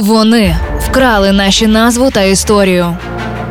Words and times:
Вони 0.00 0.56
вкрали 0.78 1.32
наші 1.32 1.66
назву 1.66 2.10
та 2.10 2.22
історію, 2.22 2.96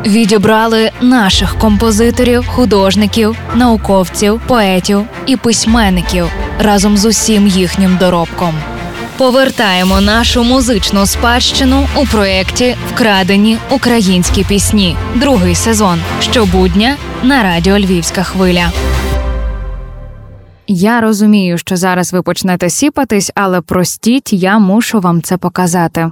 відібрали 0.06 0.90
наших 1.00 1.58
композиторів, 1.58 2.46
художників, 2.46 3.36
науковців, 3.54 4.40
поетів 4.46 5.04
і 5.26 5.36
письменників 5.36 6.26
разом 6.60 6.96
з 6.96 7.04
усім 7.04 7.46
їхнім 7.46 7.96
доробком. 8.00 8.54
Повертаємо 9.16 10.00
нашу 10.00 10.44
музичну 10.44 11.06
спадщину 11.06 11.86
у 11.96 12.06
проєкті 12.06 12.76
Вкрадені 12.92 13.58
українські 13.70 14.44
пісні. 14.44 14.96
Другий 15.14 15.54
сезон. 15.54 15.98
Щобудня 16.20 16.96
на 17.22 17.42
радіо 17.42 17.78
Львівська 17.78 18.22
хвиля. 18.22 18.72
Я 20.66 21.00
розумію, 21.00 21.58
що 21.58 21.76
зараз 21.76 22.12
ви 22.12 22.22
почнете 22.22 22.70
сіпатись, 22.70 23.32
але 23.34 23.60
простіть, 23.60 24.32
я 24.32 24.58
мушу 24.58 25.00
вам 25.00 25.22
це 25.22 25.36
показати. 25.36 26.10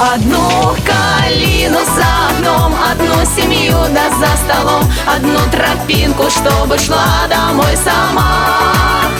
Одну 0.00 0.74
калину 0.86 1.78
за 1.84 2.06
окном, 2.30 2.72
одну 2.90 3.22
семью 3.36 3.76
да 3.92 4.08
за 4.08 4.34
столом, 4.38 4.82
одну 5.06 5.38
тропинку, 5.50 6.30
чтобы 6.30 6.78
шла 6.78 7.28
домой 7.28 7.76
сама, 7.76 9.10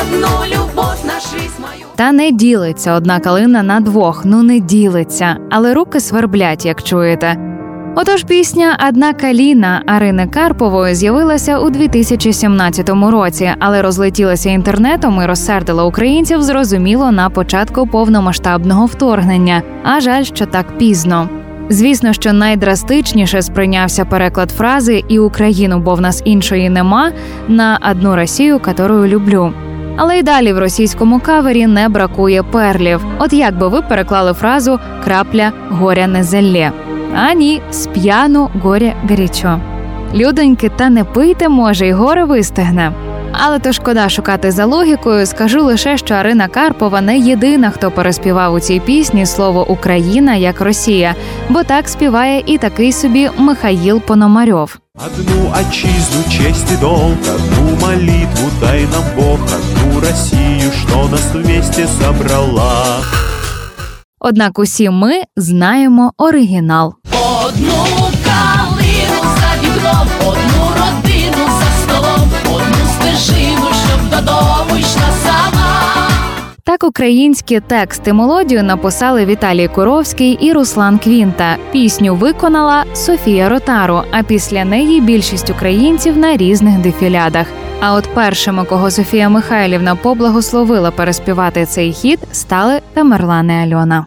одну 0.00 0.44
любовь 0.46 1.04
на 1.04 1.20
жизнь 1.20 1.60
мою. 1.60 1.86
Та 1.96 2.12
не 2.12 2.30
ділиться 2.32 2.94
одна 2.94 3.20
калина 3.20 3.62
на 3.62 3.80
двох, 3.80 4.24
ну 4.24 4.42
не 4.42 4.60
ділиться, 4.60 5.36
але 5.50 5.74
руки 5.74 6.00
сверблять, 6.00 6.64
як 6.64 6.82
чуєте. 6.82 7.49
Отож, 7.94 8.24
пісня 8.24 8.78
Одна 8.88 9.12
каліна 9.12 9.82
Арини 9.86 10.26
Карпової 10.26 10.94
з'явилася 10.94 11.58
у 11.58 11.70
2017 11.70 12.88
році, 12.88 13.50
але 13.58 13.82
розлетілася 13.82 14.50
інтернетом 14.50 15.20
і 15.22 15.26
розсердила 15.26 15.84
українців 15.84 16.42
зрозуміло 16.42 17.12
на 17.12 17.30
початку 17.30 17.86
повномасштабного 17.86 18.86
вторгнення. 18.86 19.62
А 19.82 20.00
жаль, 20.00 20.22
що 20.22 20.46
так 20.46 20.78
пізно. 20.78 21.28
Звісно, 21.68 22.12
що 22.12 22.32
найдрастичніше 22.32 23.42
сприйнявся 23.42 24.04
переклад 24.04 24.50
фрази 24.50 25.04
і 25.08 25.18
Україну, 25.18 25.78
бо 25.78 25.94
в 25.94 26.00
нас 26.00 26.22
іншої 26.24 26.70
нема 26.70 27.12
на 27.48 27.78
одну 27.90 28.16
Росію, 28.16 28.58
которую 28.58 29.08
люблю. 29.08 29.52
Але 29.96 30.18
й 30.18 30.22
далі 30.22 30.52
в 30.52 30.58
російському 30.58 31.20
кавері 31.20 31.66
не 31.66 31.88
бракує 31.88 32.42
перлів. 32.42 33.04
От 33.18 33.32
як 33.32 33.58
би 33.58 33.68
ви 33.68 33.82
переклали 33.82 34.32
фразу 34.32 34.78
крапля 35.04 35.52
горя 35.70 36.06
не 36.06 36.22
зелє. 36.24 36.72
А 37.14 37.32
ні, 37.32 37.62
сп'яну 37.70 38.50
горя 38.62 38.94
гарячо. 39.08 39.60
Людоньки, 40.14 40.68
та 40.68 40.90
не 40.90 41.04
пийте, 41.04 41.48
може, 41.48 41.86
й 41.86 41.92
горе 41.92 42.24
вистигне. 42.24 42.92
Але 43.32 43.58
то 43.58 43.72
шкода 43.72 44.08
шукати 44.08 44.50
за 44.50 44.64
логікою. 44.64 45.26
Скажу 45.26 45.64
лише, 45.64 45.98
що 45.98 46.14
Арина 46.14 46.48
Карпова 46.48 47.00
не 47.00 47.18
єдина, 47.18 47.70
хто 47.70 47.90
переспівав 47.90 48.54
у 48.54 48.60
цій 48.60 48.80
пісні 48.80 49.26
слово 49.26 49.70
Україна 49.70 50.34
як 50.34 50.60
Росія, 50.60 51.14
бо 51.48 51.62
так 51.62 51.88
співає 51.88 52.42
і 52.46 52.58
такий 52.58 52.92
собі 52.92 53.30
Михаїл 53.38 54.00
Пономарьов. 54.00 54.78
Одну 55.06 55.52
отчизну, 55.60 56.22
честь 56.30 56.72
и 56.72 56.76
долг, 56.80 57.16
одну 57.34 57.86
молитву 57.86 58.50
дай 58.60 58.80
нам 58.80 59.04
Бог, 59.16 59.38
одну 59.44 60.00
Россию, 60.00 60.70
что 60.72 61.08
нас 61.08 61.34
вместе 61.34 61.86
собрала. 61.86 63.00
Однак 64.20 64.58
усі 64.58 64.90
ми 64.90 65.22
знаємо 65.36 66.12
оригінал. 66.18 66.94
Одну 67.46 67.84
калину 68.24 69.22
за 69.22 69.62
вікном, 69.62 70.08
одну 70.20 70.62
родину 70.76 71.44
за 71.60 71.82
столом, 71.82 72.30
одну 72.44 72.86
стежину, 72.94 73.66
щоб 73.86 74.10
додому 74.10 74.78
йшла 74.78 75.10
сама. 75.24 76.08
Так 76.64 76.84
українські 76.84 77.60
тексти 77.60 78.12
мелодію 78.12 78.62
написали 78.62 79.24
Віталій 79.24 79.68
Куровський 79.68 80.32
і 80.32 80.52
Руслан 80.52 80.98
Квінта. 80.98 81.56
Пісню 81.72 82.14
виконала 82.14 82.84
Софія 82.94 83.48
Ротару. 83.48 84.02
А 84.10 84.22
після 84.22 84.64
неї 84.64 85.00
більшість 85.00 85.50
українців 85.50 86.16
на 86.16 86.36
різних 86.36 86.78
дефілядах. 86.78 87.46
А 87.80 87.94
от 87.94 88.14
першими, 88.14 88.64
кого 88.64 88.90
Софія 88.90 89.28
Михайлівна 89.28 89.96
поблагословила 89.96 90.90
переспівати 90.90 91.66
цей 91.66 91.92
хіт, 91.92 92.18
стали 92.32 92.80
Тамерлан 92.94 93.50
і 93.50 93.54
Альона. 93.54 94.06